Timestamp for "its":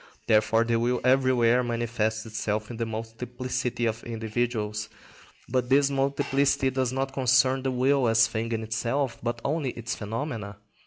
9.73-9.93